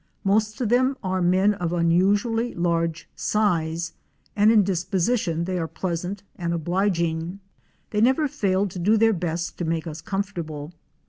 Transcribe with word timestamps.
Most 0.23 0.59
of 0.59 0.69
them 0.69 0.97
are 1.03 1.21
men 1.21 1.53
of 1.53 1.69
unusu 1.69 2.25
ally 2.25 2.53
large 2.55 3.07
size, 3.15 3.93
and 4.35 4.51
in 4.51 4.63
disposition 4.63 5.43
they 5.43 5.59
are 5.59 5.67
pleasant 5.67 6.23
and 6.35 6.55
obliging. 6.55 7.39
They 7.91 8.01
never 8.01 8.27
failed 8.27 8.71
to 8.71 8.79
do 8.79 8.97
their 8.97 9.13
best 9.13 9.59
to 9.59 9.63
make 9.65 9.85
us 9.85 10.01
com 10.01 10.23
fortable. 10.23 10.71